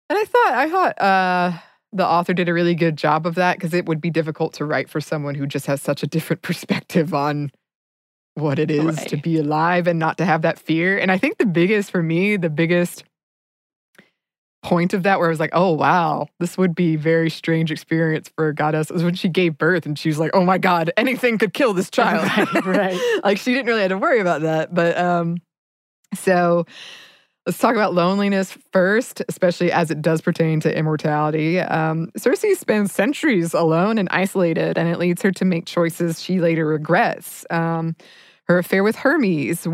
[0.09, 1.57] and I thought I thought uh,
[1.91, 4.65] the author did a really good job of that because it would be difficult to
[4.65, 7.51] write for someone who just has such a different perspective on
[8.35, 9.09] what it is right.
[9.09, 10.97] to be alive and not to have that fear.
[10.97, 13.03] And I think the biggest for me, the biggest
[14.63, 18.29] point of that where I was like, oh wow, this would be very strange experience
[18.35, 20.91] for a goddess was when she gave birth and she was like, oh my God,
[20.97, 22.29] anything could kill this child.
[22.37, 23.21] right, right.
[23.23, 24.73] like she didn't really have to worry about that.
[24.73, 25.37] But um
[26.13, 26.65] so
[27.45, 31.59] let's talk about loneliness first, especially as it does pertain to immortality.
[31.59, 36.39] Um, Circe spends centuries alone and isolated, and it leads her to make choices she
[36.39, 37.45] later regrets.
[37.49, 37.95] Um,
[38.47, 39.65] her affair with Hermes,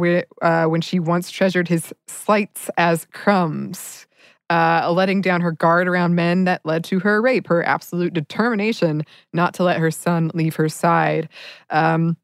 [0.41, 4.05] uh, when she once treasured his slights as crumbs,
[4.49, 9.03] uh, letting down her guard around men that led to her rape, her absolute determination
[9.33, 11.27] not to let her son leave her side.
[11.69, 12.17] Um,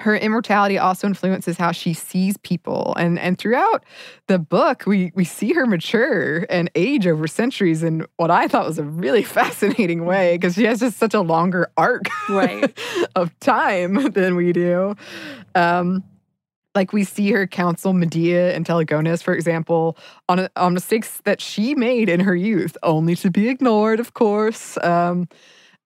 [0.00, 3.84] her immortality also influences how she sees people and and throughout
[4.26, 8.66] the book we we see her mature and age over centuries in what i thought
[8.66, 12.78] was a really fascinating way because she has just such a longer arc right.
[13.16, 14.94] of time than we do
[15.54, 16.04] um
[16.74, 19.96] like we see her counsel Medea and Telegonus, for example,
[20.28, 24.12] on, a, on mistakes that she made in her youth, only to be ignored, of
[24.12, 24.76] course.
[24.84, 25.26] Um,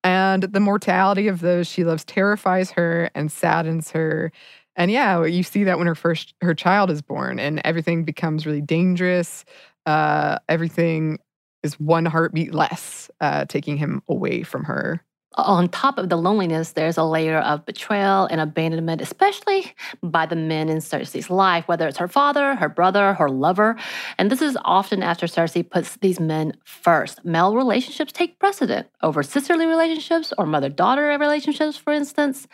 [0.04, 4.32] and the mortality of those she loves terrifies her and saddens her.
[4.76, 8.46] And yeah, you see that when her first her child is born and everything becomes
[8.46, 9.44] really dangerous.
[9.86, 11.18] Uh, everything
[11.62, 15.02] is one heartbeat less, uh, taking him away from her
[15.34, 20.36] on top of the loneliness, there's a layer of betrayal and abandonment, especially by the
[20.36, 23.76] men in Circe's life, whether it's her father, her brother, her lover.
[24.18, 27.24] And this is often after Circe puts these men first.
[27.24, 32.48] Male relationships take precedent over sisterly relationships or mother daughter relationships, for instance.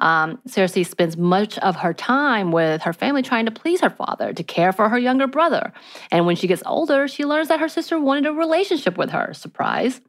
[0.00, 4.32] Um, Circe spends much of her time with her family trying to please her father,
[4.32, 5.72] to care for her younger brother.
[6.10, 9.34] And when she gets older, she learns that her sister wanted a relationship with her.
[9.34, 10.00] Surprise.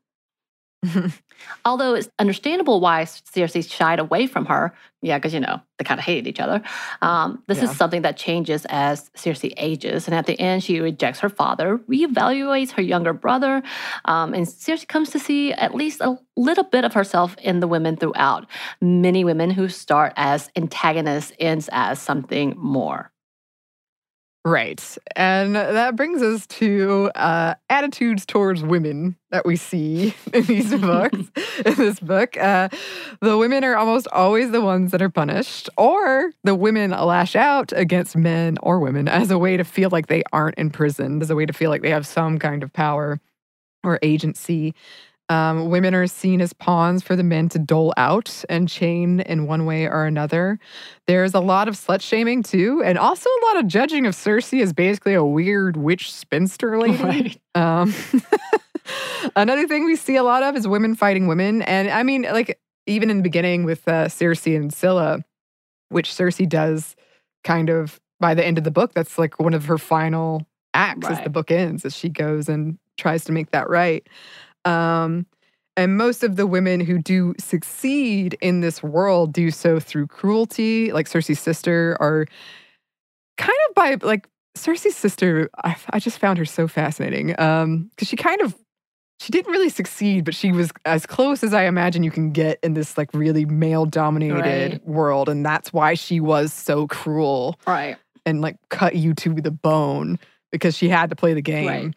[1.66, 4.74] Although it's understandable why Circe shied away from her.
[5.02, 6.62] Yeah, because, you know, they kind of hated each other.
[7.02, 7.66] Um, this yeah.
[7.66, 10.08] is something that changes as Circe ages.
[10.08, 13.62] And at the end, she rejects her father, reevaluates her younger brother,
[14.06, 17.68] um, and Circe comes to see at least a little bit of herself in the
[17.68, 18.48] women throughout.
[18.82, 23.13] Many women who start as antagonists ends as something more.
[24.46, 24.98] Right.
[25.16, 31.18] And that brings us to uh, attitudes towards women that we see in these books.
[31.66, 32.68] in this book, uh,
[33.22, 37.72] the women are almost always the ones that are punished, or the women lash out
[37.74, 41.36] against men or women as a way to feel like they aren't imprisoned, as a
[41.36, 43.22] way to feel like they have some kind of power
[43.82, 44.74] or agency.
[45.30, 49.48] Um, women are seen as pawns for the men to dole out and chain in
[49.48, 50.60] one way or another.
[51.08, 54.54] There's a lot of slut shaming too, and also a lot of judging of Circe
[54.54, 57.02] as basically a weird witch spinster lady.
[57.04, 57.40] Right.
[57.56, 57.94] Um,
[59.36, 61.62] another thing we see a lot of is women fighting women.
[61.62, 65.24] And I mean, like, even in the beginning with uh, Circe and Scylla,
[65.90, 66.96] which Circe does
[67.44, 71.08] kind of by the end of the book, that's like one of her final acts
[71.08, 74.08] as the book ends, as she goes and tries to make that right.
[74.66, 75.26] Um,
[75.76, 80.92] and most of the women who do succeed in this world do so through cruelty,
[80.92, 82.28] like Circe's sister, or
[83.38, 85.50] kind of by like Circe's sister.
[85.64, 88.56] I, I just found her so fascinating because she kind of
[89.20, 92.60] she didn't really succeed, but she was as close as I imagine you can get
[92.62, 94.88] in this like really male dominated Right.
[94.88, 97.98] world, and that's why she was so cruel Right.
[98.26, 100.20] and like cut you to the bone
[100.52, 101.66] because she had to play the game.
[101.68, 101.96] Right.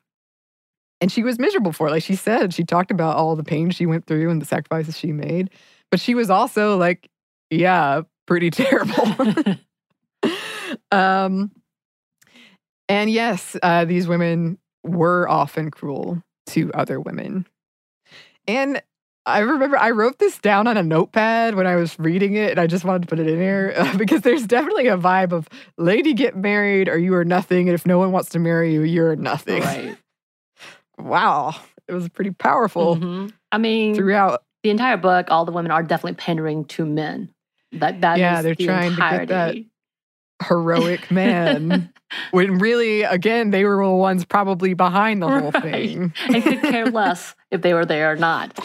[1.01, 1.91] And she was miserable for it.
[1.91, 4.97] Like she said, she talked about all the pain she went through and the sacrifices
[4.97, 5.51] she made.
[5.91, 7.11] But she was also like,
[7.51, 9.57] yeah, pretty terrible.
[10.91, 11.51] um,
[12.89, 17.47] and yes, uh, these women were often cruel to other women.
[18.47, 18.81] And
[19.27, 22.61] I remember I wrote this down on a notepad when I was reading it, and
[22.61, 25.49] I just wanted to put it in here uh, because there's definitely a vibe of
[25.77, 27.69] lady get married or you are nothing.
[27.69, 29.63] And if no one wants to marry you, you're nothing.
[29.63, 29.97] right.
[30.99, 31.55] Wow.
[31.89, 33.33] It was pretty powerful Mhm.
[33.53, 34.43] I mean, throughout.
[34.63, 37.33] the entire book, all the women are definitely pandering to men.
[37.73, 39.57] That that Yeah, is they're the trying to get that.
[40.49, 41.93] Heroic man.
[42.31, 45.63] when really, again, they were the ones probably behind the whole Right.
[45.63, 46.15] thing.
[46.29, 48.59] and could care less if they were there or not.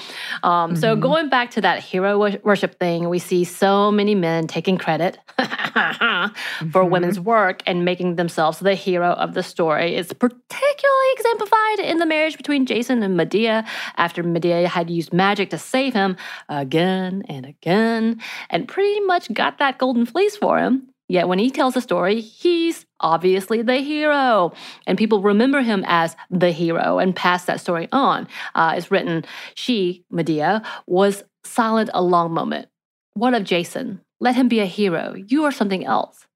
[0.44, 1.00] Um, So Mhm.
[1.02, 6.84] going back to that hero worship thing, we see so many men taking credit for
[6.84, 6.90] Mhm.
[6.90, 9.96] women's work and making themselves the hero of the story.
[9.96, 13.66] It's particularly exemplified in the marriage between Jason and Medea
[13.98, 16.16] after Medea had used magic to save him
[16.50, 20.88] again and again and pretty much got that golden fleece for him.
[21.12, 24.54] Yet when he tells the story, he's obviously the hero.
[24.88, 28.30] And people remember him as the hero and pass that story on.
[28.56, 32.70] Uh, it's written, she, Medea, was silent a long moment.
[33.14, 34.00] What of Jason?
[34.22, 35.14] Let him be a hero.
[35.28, 36.28] You are something else.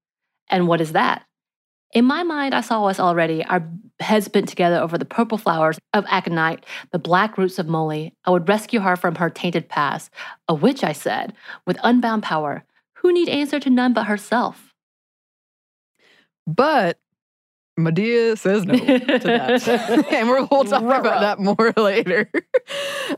[0.50, 1.24] And what is that?
[1.94, 3.66] In my mind, I saw us already, our
[3.98, 8.12] heads bent together over the purple flowers of aconite, the black roots of moly.
[8.26, 10.10] I would rescue her from her tainted past.
[10.48, 11.32] A witch, I said,
[11.66, 12.64] with unbound power.
[12.96, 14.65] Who need answer to none but herself?
[16.46, 16.98] But
[17.76, 19.68] Medea says no to that.
[20.12, 21.00] and we'll, we'll talk Ruh-roh.
[21.00, 22.30] about that more later.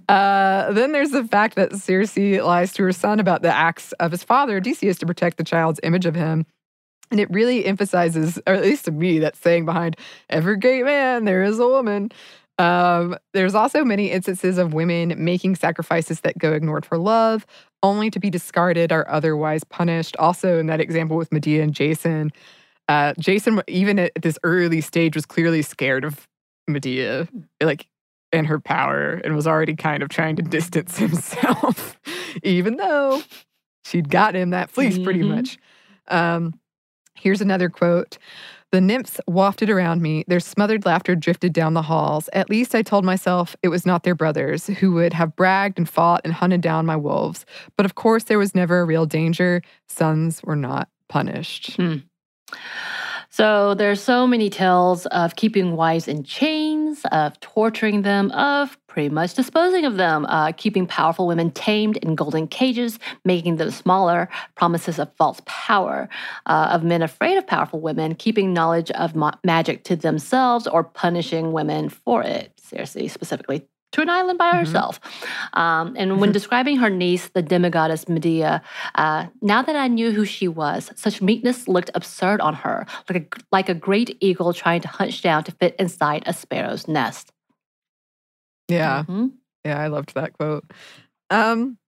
[0.09, 4.11] Uh, then there's the fact that Circe lies to her son about the acts of
[4.11, 6.45] his father, Odysseus, to protect the child's image of him.
[7.11, 9.97] And it really emphasizes, or at least to me, that saying behind
[10.29, 12.11] every great man, there is a woman.
[12.59, 17.47] Um, there's also many instances of women making sacrifices that go ignored for love,
[17.83, 20.17] only to be discarded or otherwise punished.
[20.17, 22.33] Also, in that example with Medea and Jason,
[22.88, 26.27] uh, Jason, even at this early stage, was clearly scared of
[26.66, 27.29] Medea,
[27.62, 27.87] like
[28.33, 31.98] and her power, and was already kind of trying to distance himself,
[32.42, 33.22] even though
[33.85, 35.29] she'd got him that fleece pretty Mhm.
[35.35, 35.59] much.
[36.09, 36.59] Um,
[37.14, 38.18] here's another quote.
[38.70, 40.24] The nymphs wafted around me.
[40.29, 42.29] Their smothered laughter drifted down the halls.
[42.35, 45.88] At least I told myself it was not their brothers who would have bragged and
[45.88, 47.46] fought and hunted down my wolves.
[47.79, 49.62] But of course, there was never a real danger.
[49.88, 51.79] Sons were not punished.
[53.30, 59.11] So there's so many tales of keeping wives in chains, of torturing them, of pretty
[59.11, 64.28] much disposing of them, uh, keeping powerful women tamed in golden cages, making them smaller,
[64.56, 66.08] promises of false power,
[66.46, 70.82] uh, of men afraid of powerful women, keeping knowledge of ma- magic to themselves, or
[70.82, 72.58] punishing women for it.
[72.61, 74.59] Circe specifically to an island by Mhm.
[74.59, 75.01] herself.
[75.55, 78.62] Um, and when describing her niece, the demigoddess Medea,
[78.94, 83.22] uh, now that I knew who she was, such meekness looked absurd on her, like
[83.37, 87.33] a, like a great eagle trying to hunch down to fit inside a sparrow's nest.
[88.68, 89.05] Yeah.
[89.09, 89.33] Mhm.
[89.64, 90.70] Yeah, I loved that quote.
[91.31, 91.79] Um,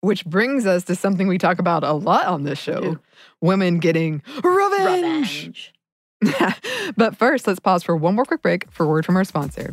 [0.00, 2.98] which brings us to something we talk about a lot on this show
[3.40, 5.50] women getting revenge.
[5.50, 5.72] Revenge.
[6.96, 9.70] but first, let's pause for one more quick break for word from our sponsor.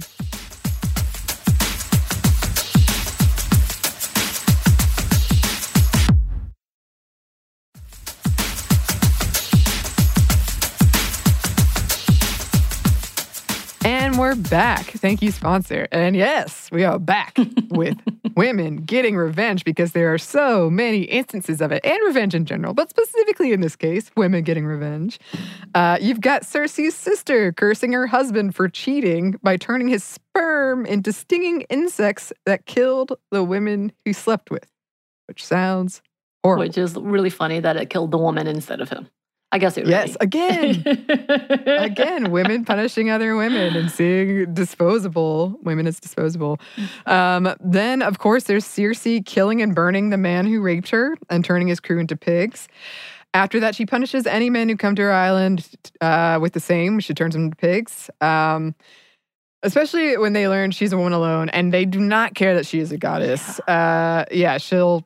[14.32, 14.86] We're back.
[14.86, 15.90] Thank you, sponsor.
[15.92, 17.38] And yes, we are back
[17.70, 17.98] with
[18.34, 22.74] women getting revenge because there are so many instances of it and revenge in general,
[22.74, 25.20] but specifically in this case, women getting revenge.
[25.76, 31.12] Uh, you've got Circe's sister cursing her husband for cheating by turning his sperm into
[31.12, 34.72] stinging insects that killed the women he slept with,
[35.28, 36.02] which sounds
[36.42, 36.64] horrible.
[36.64, 39.10] Which is really funny that it killed the woman instead of him.
[39.52, 39.92] I guess it was.
[39.92, 40.84] Yes, again.
[41.66, 46.60] again, women punishing other women and seeing disposable women as disposable.
[47.06, 51.44] Um, then, of course, there's Circe killing and burning the man who raped her and
[51.44, 52.70] turning his crew into pigs.
[53.34, 55.68] After that, she punishes any men who come to her island
[56.00, 57.00] uh, with the same.
[57.00, 58.10] She turns them into pigs.
[58.20, 58.76] Um,
[59.64, 62.80] especially when they learn she's a woman alone and they do not care that she
[62.80, 63.60] is a goddess.
[63.62, 65.06] Uh, yeah, she'll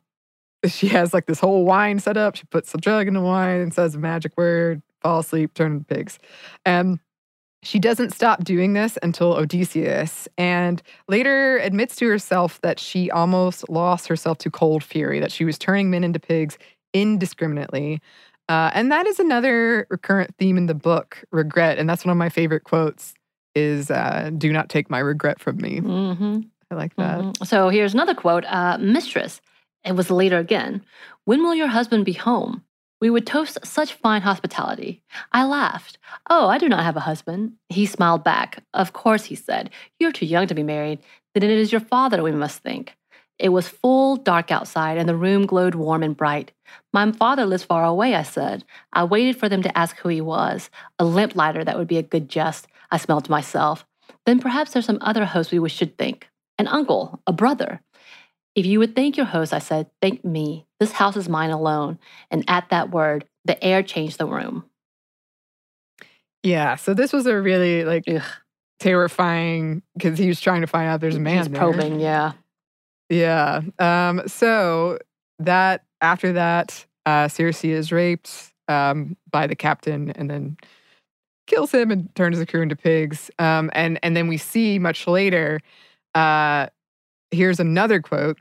[0.71, 2.35] she has like this whole wine set up.
[2.35, 5.73] She puts a drug in the wine and says a magic word, fall asleep, turn
[5.73, 6.19] into pigs.
[6.65, 6.99] And
[7.63, 13.67] she doesn't stop doing this until Odysseus, and later admits to herself that she almost
[13.69, 16.59] lost herself to cold fury, that she was turning men into pigs
[16.93, 18.01] indiscriminately.
[18.47, 21.79] Uh, and that is another recurrent theme in the book, regret.
[21.79, 23.15] And that's one of my favorite quotes
[23.55, 25.79] is uh, do not take my regret from me.
[25.79, 26.39] hmm
[26.69, 27.19] I like that.
[27.19, 27.47] Mhm.
[27.47, 29.41] So here's another quote uh, Mistress,
[29.85, 30.83] it was later again.
[31.25, 32.63] When will your husband be home?
[33.01, 35.03] We would toast such fine hospitality.
[35.31, 35.97] I laughed.
[36.29, 37.53] Oh, I do not have a husband.
[37.69, 38.63] He smiled back.
[38.73, 39.69] Of course, he said.
[39.99, 40.99] You're too young to be married.
[41.33, 42.95] Then it is your father we must think.
[43.37, 46.53] It was full dark outside, and the room glowed warm and bright.
[46.93, 48.63] My father lives far away, I said.
[48.93, 50.69] I waited for them to ask who he was.
[50.97, 53.85] A lamplighter, that would be a good jest, I smiled to myself.
[54.25, 56.29] Then perhaps there's some other host we should think.
[56.57, 57.81] An uncle, a brother.
[58.55, 60.65] If you would thank your host, I said, thank me.
[60.79, 61.99] This house is mine alone.
[62.31, 64.63] And at that word, the air changed the room.
[66.41, 66.75] Yeah.
[66.75, 68.21] So this was a really like Ugh.
[68.79, 71.59] terrifying because he was trying to find out there's a man He's there.
[71.59, 72.33] probing, yeah.
[73.09, 73.61] Yeah.
[73.77, 74.99] Um, so
[75.39, 80.57] that after that, uh, Circe is raped um, by the captain and then
[81.47, 83.29] kills him and turns the crew into pigs.
[83.37, 85.59] Um, and and then we see much later.
[86.15, 86.67] Uh,
[87.31, 88.39] here's another quote.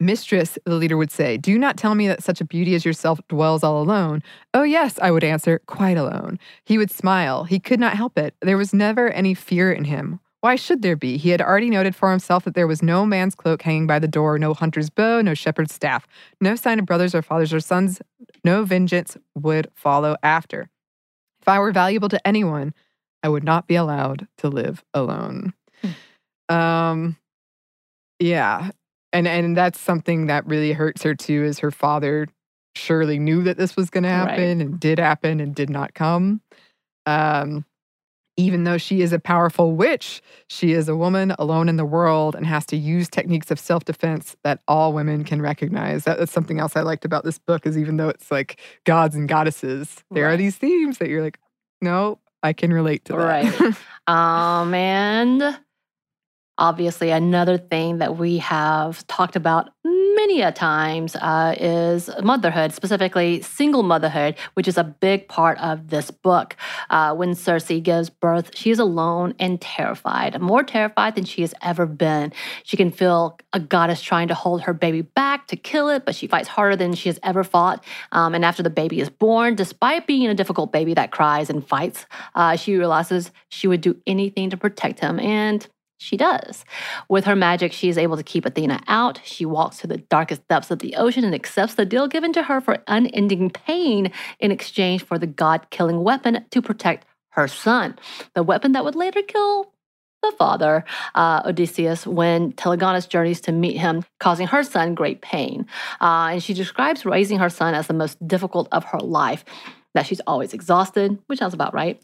[0.00, 3.20] Mistress, the leader would say, Do not tell me that such a beauty as yourself
[3.28, 4.22] dwells all alone.
[4.54, 6.38] Oh, yes, I would answer, quite alone.
[6.64, 7.44] He would smile.
[7.44, 8.34] He could not help it.
[8.40, 10.20] There was never any fear in him.
[10.40, 11.16] Why should there be?
[11.16, 14.06] He had already noted for himself that there was no man's cloak hanging by the
[14.06, 16.06] door, no hunter's bow, no shepherd's staff,
[16.40, 18.00] no sign of brothers or fathers or sons,
[18.44, 20.70] no vengeance would follow after.
[21.42, 22.72] If I were valuable to anyone,
[23.24, 25.54] I would not be allowed to live alone.
[26.48, 27.16] Um,
[28.20, 28.70] yeah,
[29.12, 31.44] and and that's something that really hurts her too.
[31.44, 32.28] Is her father
[32.74, 34.28] surely knew that this was going to Right.
[34.28, 36.40] happen and did happen and did not come.
[37.06, 37.64] Um,
[38.36, 42.36] even though she is a powerful witch, she is a woman alone in the world
[42.36, 46.04] and has to use techniques of self defense that all women can recognize.
[46.04, 47.66] That, that's something else I liked about this book.
[47.66, 51.40] Is even though it's like gods and goddesses, there are these themes that you're like,
[51.82, 53.18] no, I can relate to that.
[53.18, 53.74] Right.
[54.06, 55.58] Um, and
[56.58, 59.70] obviously, another thing that we have talked about
[60.18, 65.90] many a times uh, is motherhood, specifically single motherhood, which is a big part of
[65.90, 66.56] this book.
[66.90, 71.54] Uh, when Circe gives birth, she is alone and terrified, more terrified than she has
[71.62, 72.32] ever been.
[72.64, 76.16] She can feel a goddess trying to hold her baby back to kill it, but
[76.16, 77.84] she fights harder than she has ever fought.
[78.10, 81.64] Um, and after the baby is born, despite being a difficult baby that cries and
[81.64, 85.68] fights, uh, she realizes she would do anything to protect him, and
[85.98, 86.64] she does.
[87.08, 89.20] With her magic, she is able to keep Athena out.
[89.24, 92.44] She walks to the darkest depths of the ocean and accepts the deal given to
[92.44, 97.98] her for unending pain in exchange for the god killing weapon to protect her son.
[98.34, 99.72] The weapon that would later kill
[100.22, 100.84] the father,
[101.14, 105.66] uh, Odysseus, when Telegonus journeys to meet him, causing her son great pain.
[106.00, 109.44] Uh, and she describes raising her son as the most difficult of her life,
[109.94, 112.02] that she's always exhausted, which sounds about right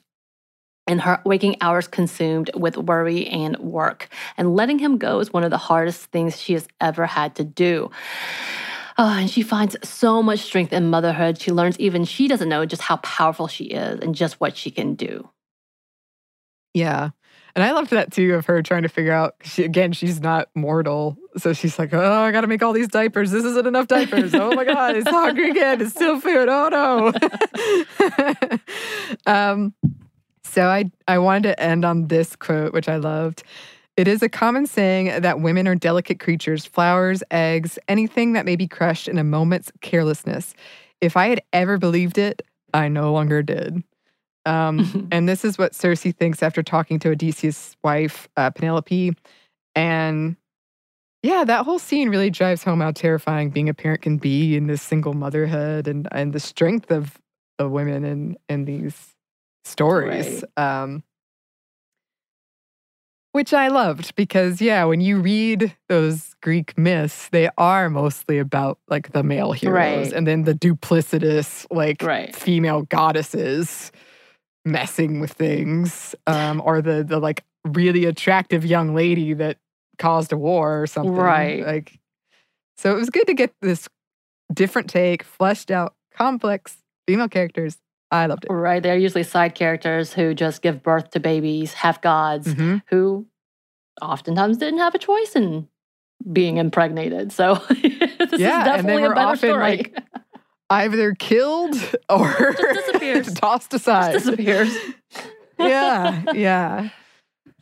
[0.87, 4.09] and her waking hours consumed with worry and work.
[4.37, 7.45] And letting him go is one of the hardest things she has ever had to
[7.45, 7.91] do.
[8.97, 11.41] Oh, and she finds so much strength in motherhood.
[11.41, 14.71] She learns even she doesn't know just how powerful she is and just what she
[14.71, 15.29] can do.
[16.75, 17.11] Yeah.
[17.57, 19.37] And I loved that too of her trying to figure out.
[19.43, 22.89] She, again, she's not mortal, so she's like, "Oh, I got to make all these
[22.89, 23.31] diapers.
[23.31, 24.35] This isn't enough diapers.
[24.35, 25.81] Oh my god, it's hungry again.
[25.81, 26.49] It's still food.
[26.49, 27.13] Oh
[28.37, 28.59] no."
[29.33, 29.73] um,
[30.55, 33.43] so I I wanted to end on this quote, which I loved.
[33.97, 38.57] It is a common saying that women are delicate creatures, flowers, eggs, anything that may
[38.57, 40.55] be crushed in a moment's carelessness.
[41.01, 42.43] If I had ever believed it,
[42.73, 43.85] I no longer did.
[44.47, 49.13] Um, and this is what Circe thinks after talking to Odysseus' wife, uh, Penelope.
[49.77, 50.37] And
[51.23, 54.67] yeah, that whole scene really drives home how terrifying being a parent can be in
[54.67, 57.19] this single motherhood and, and the strength of,
[57.59, 59.14] of women in, in these
[59.65, 60.45] stories.
[60.57, 61.03] Um,
[63.33, 68.79] which I loved because, yeah, when you read those Greek myths, they are mostly about
[68.89, 70.13] like the male heroes Right.
[70.13, 72.35] and then the duplicitous, like Right.
[72.35, 73.91] female goddesses
[74.65, 79.59] messing with things, um, or the the like really attractive young lady that
[79.99, 81.13] caused a war or something.
[81.13, 81.67] Right.
[81.67, 81.99] Like,
[82.77, 83.89] so it was good to get this
[84.53, 86.77] different take, fleshed out, complex
[87.09, 87.79] female characters.
[88.15, 88.53] I loved it.
[88.53, 88.83] Right.
[88.83, 92.83] They're usually side characters who just give birth to babies, half gods, Mhm.
[92.89, 93.27] who
[94.01, 95.69] oftentimes didn't have a choice in
[96.33, 97.33] being impregnated.
[97.33, 99.61] So this Yeah, and is definitely a better often, story.
[99.61, 99.99] like,
[100.71, 101.77] Either killed
[102.09, 103.35] or disappears.
[103.35, 104.13] tossed aside.
[104.13, 104.75] disappears.
[105.59, 106.89] yeah, yeah.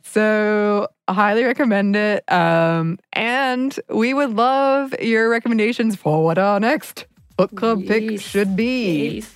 [0.03, 2.23] So I highly recommend it.
[2.31, 7.05] Um, and we would love your recommendations for what our next
[7.37, 9.15] book club pick should be.
[9.15, 9.35] Yes.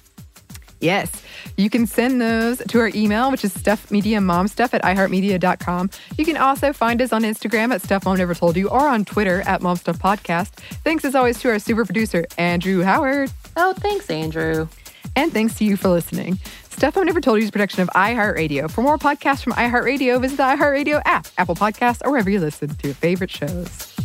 [0.80, 1.24] Yes.
[1.56, 5.90] You can send those to our email, which is stuffmediamomstuff at iheartmedia.com.
[6.18, 9.06] You can also find us on Instagram at Stuff Mom Never Told You or on
[9.06, 10.50] Twitter at momstuffpodcast.
[10.84, 13.32] Thanks as always to our super producer, Andrew Howard.
[13.56, 14.68] Oh, thanks, Andrew.
[15.16, 16.38] And thanks to you for listening.
[16.70, 18.70] Stuff I Never Told You is a production of iHeartRadio.
[18.70, 22.70] For more podcasts from iHeartRadio, visit the iHeartRadio app, Apple Podcasts, or wherever you listen
[22.70, 23.96] to your favorite shows.